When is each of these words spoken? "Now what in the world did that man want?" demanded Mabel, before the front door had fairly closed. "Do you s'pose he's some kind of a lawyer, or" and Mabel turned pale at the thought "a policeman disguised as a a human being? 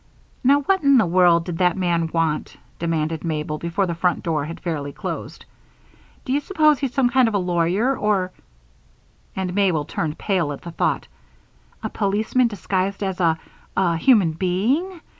"Now 0.43 0.61
what 0.61 0.81
in 0.81 0.97
the 0.97 1.05
world 1.05 1.45
did 1.45 1.59
that 1.59 1.77
man 1.77 2.07
want?" 2.11 2.57
demanded 2.79 3.23
Mabel, 3.23 3.59
before 3.59 3.85
the 3.85 3.93
front 3.93 4.23
door 4.23 4.45
had 4.45 4.59
fairly 4.59 4.91
closed. 4.91 5.45
"Do 6.25 6.33
you 6.33 6.39
s'pose 6.39 6.79
he's 6.79 6.91
some 6.91 7.11
kind 7.11 7.27
of 7.27 7.35
a 7.35 7.37
lawyer, 7.37 7.95
or" 7.95 8.31
and 9.35 9.53
Mabel 9.53 9.85
turned 9.85 10.17
pale 10.17 10.51
at 10.53 10.61
the 10.63 10.71
thought 10.71 11.07
"a 11.83 11.89
policeman 11.91 12.47
disguised 12.47 13.03
as 13.03 13.19
a 13.21 13.37
a 13.77 13.95
human 13.97 14.31
being? 14.31 15.01